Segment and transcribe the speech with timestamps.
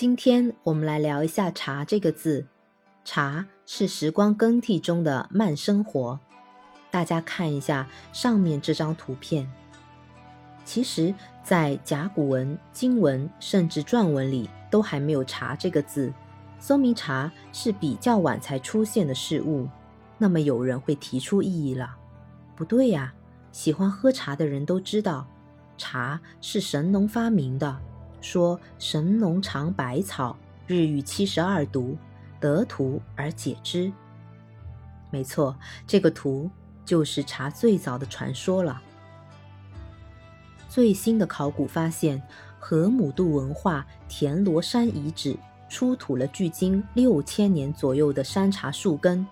[0.00, 2.46] 今天我们来聊一下“茶”这个字。
[3.04, 6.18] 茶是时光更替中的慢生活。
[6.90, 9.46] 大家看一下上面这张图片。
[10.64, 16.10] 其实，在甲骨文、金文甚至篆文里，都还没有“茶”这个字，
[16.58, 19.68] 说明茶是比较晚才出现的事物。
[20.16, 21.94] 那么，有人会提出异议了：
[22.56, 23.12] 不对呀，
[23.52, 25.26] 喜欢喝茶的人都知道，
[25.76, 27.78] 茶是神农发明的。
[28.20, 31.96] 说神农尝百草，日遇七十二毒，
[32.38, 33.90] 得图而解之。
[35.10, 35.56] 没错，
[35.86, 36.50] 这个图
[36.84, 38.80] 就是茶最早的传说了。
[40.68, 42.22] 最新的考古发现，
[42.58, 45.36] 河姆渡文化田螺山遗址
[45.68, 49.26] 出土了距今六千年左右的山茶树根，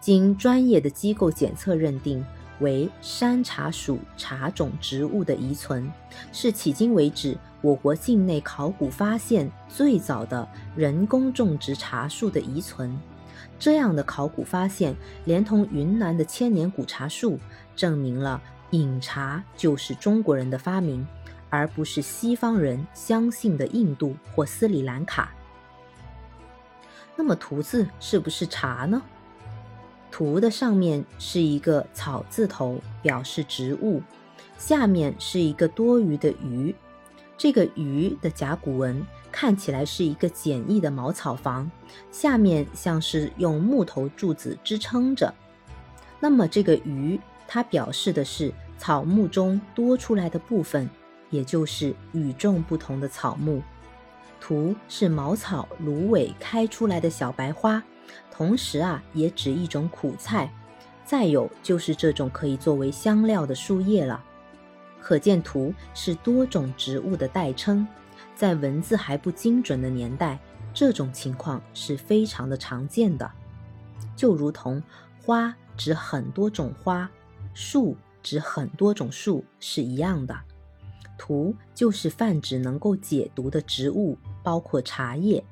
[0.00, 2.24] 经专业的机构检测认定
[2.60, 5.90] 为山茶属茶种植物的遗存，
[6.32, 12.98] 是迄今为止我国境内考古发现最早的人工种植茶树的遗存。
[13.58, 14.94] 这样的考古发现，
[15.24, 17.38] 连同云南的千年古茶树，
[17.74, 18.40] 证明了。
[18.70, 21.06] 饮茶就是中国人的发明，
[21.48, 25.32] 而不是西方人相信的印度或斯里兰卡。
[27.14, 29.00] 那么“图”字是不是茶呢
[30.14, 34.00] ？“图”的上面是一个草字头，表示植物；
[34.56, 36.72] 下面是一个多余的“鱼”。
[37.36, 41.68] 这个“鱼”的甲骨文看起来是一个简易的茅草房，
[42.12, 45.34] 下面像是用木头柱子支撑着。
[46.20, 48.54] 那么这个“鱼”它表示的是。
[48.76, 50.90] 草木中多出来的部分，
[51.30, 53.62] 也就是与众不同的草木。
[54.40, 57.82] 图是茅草芦苇开出来的小白花，
[58.30, 60.52] 同时啊，也指一种苦菜。
[61.04, 64.22] 再有就是这种可以作为香料的树叶了。
[65.00, 67.86] 可见图是多种植物的代称，
[68.34, 70.38] 在文字还不精准的年代，
[70.72, 73.30] 这种情况是非常的常见的。
[74.16, 74.82] 就如同
[75.22, 77.10] 花指很多种花，
[77.52, 77.96] 树。
[78.22, 80.34] 指很多种树是一样的，
[81.18, 85.44] 图就是泛指能够解毒的植物，包括茶叶。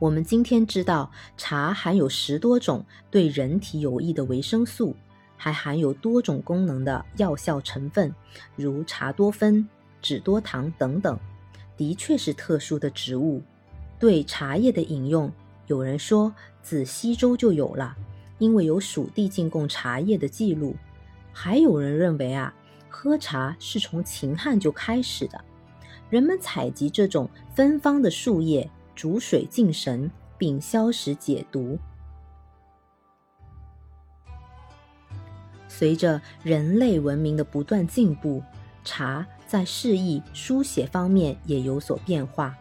[0.00, 4.94] 我们今天知道，茶含有十多种对人体有益的维生素，
[5.36, 8.14] 还含有多种功能的药效成分，
[8.54, 9.68] 如茶多酚、
[10.00, 11.18] 脂多糖等等，
[11.76, 13.42] 的确是特殊的植物。
[13.98, 15.32] 对茶叶的饮用，
[15.66, 16.32] 有人说
[16.62, 17.96] 自西周就有了，
[18.38, 20.76] 因为有蜀地进贡茶叶的记录。
[21.32, 22.54] 还有人认为啊，
[22.88, 25.44] 喝茶是从秦汉就开始的，
[26.08, 31.78] 人们采集这种芬芳的树叶，煮水敬神，并消食解毒。
[35.68, 38.42] 随着人类文明的不断进步，
[38.82, 42.58] 茶在释义、书写方面也有所变化。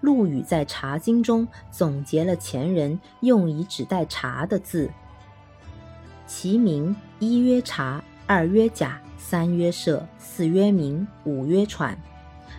[0.00, 4.90] 陆羽在《茶经》中总结了前人用以指代茶的字。
[6.26, 11.96] 其名一曰茶，二曰甲，三曰歙，四曰明，五曰喘。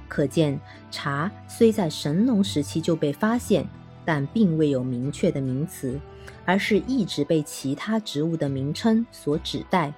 [0.10, 0.60] 可见
[0.92, 3.66] 茶虽在神农时期就被发现，
[4.04, 5.98] 但并未有明确的名词，
[6.44, 9.94] 而是一直被其他植物的名称所指代。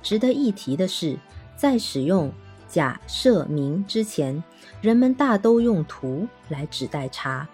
[0.00, 1.18] 值得一提的是，
[1.56, 2.32] 在使用
[2.68, 4.42] 假设名之前，
[4.80, 7.46] 人们大都用荼来指代茶。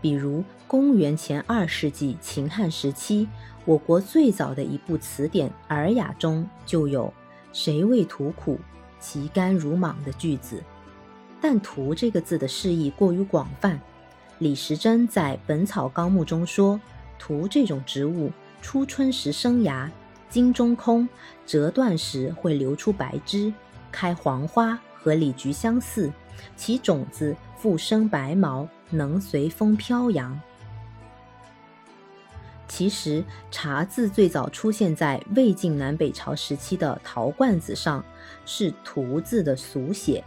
[0.00, 3.26] 比如，公元前二世纪秦汉时期，
[3.64, 7.12] 我国最早的一部词典《尔雅》中就有
[7.52, 8.60] “谁谓荼苦，
[9.06, 10.60] 其甘如莽”的句子。
[11.40, 13.80] 但“荼”这个字的释义过于广泛。
[14.40, 16.80] 李时珍在《本草纲目》中说
[17.16, 19.88] ：“荼这种植物，初春时生芽，
[20.28, 21.08] 茎中空，
[21.46, 23.52] 折断时会流出白汁，
[23.92, 26.12] 开黄花，和李菊相似，
[26.56, 30.40] 其种子复生白毛。”能随风飘扬。
[32.76, 38.04] 其实，茶字最早出现在魏晋南北朝时期的陶罐子上，
[38.44, 40.22] 是“荼”字的俗写。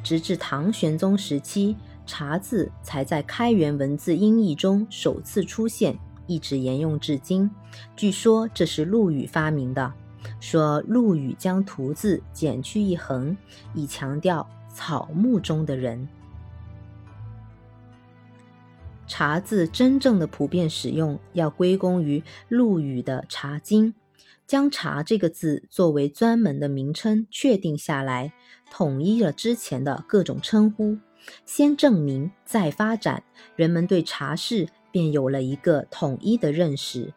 [0.00, 1.74] 直至唐玄宗时期，
[2.06, 5.98] 茶字才在开元文字音译中首次出现，
[6.28, 7.50] 一直沿用至今。
[7.96, 9.92] 据说这是陆羽发明的，
[10.38, 13.36] 说陆羽将“荼”字减去一横，
[13.74, 16.08] 以强调草木中的人。
[19.12, 23.92] 茶字真正的普遍使用，要归功于陆羽的《茶经》，
[24.46, 28.32] 将“茶”这个字作为专门的名称确定下来，
[28.70, 30.96] 统一了之前的各种称呼，
[31.44, 33.22] 先证明再发展，
[33.54, 37.12] 人们对茶事便有了一个统一的认识。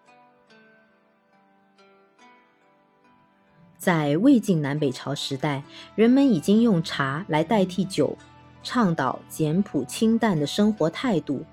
[3.77, 5.63] 在魏晋南北朝时代，
[5.95, 8.17] 人们已经用茶来代替酒。
[8.67, 11.45] 倡导简朴清淡的生活态度，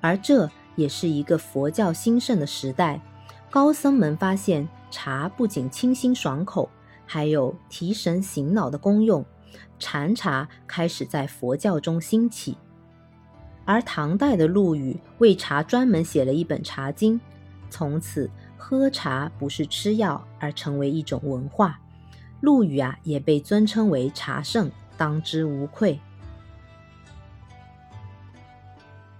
[0.00, 3.00] 而这也是一个佛教兴盛的时代。
[3.50, 6.68] 高僧们发现茶不仅清新爽口，
[7.06, 9.24] 还有提神醒脑的功用，
[9.78, 12.56] 禅茶开始在佛教中兴起。
[13.64, 17.20] 而唐代的陆羽为茶专门写了一本茶经，
[17.70, 21.80] 从此喝茶不是吃药，而成为一种文化。
[22.42, 25.98] 陆羽啊，也被尊称为茶圣，当之无愧。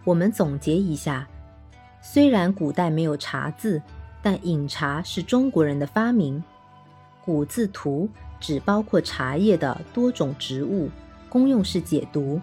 [0.07, 1.27] 我们总结一下，
[2.01, 3.83] 虽然古代没有茶字，
[4.23, 6.41] 但饮茶是中国人的发明。
[7.25, 8.09] 古字“荼”
[8.39, 10.89] 只包括茶叶的多种植物，
[11.29, 12.41] 功用是解毒。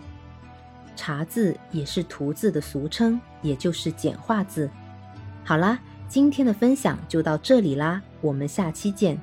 [0.94, 4.69] 茶字也是“荼”字的俗称，也就是简化字。
[5.45, 9.18] 好啦，今天的分享就到这里啦，我们下期见。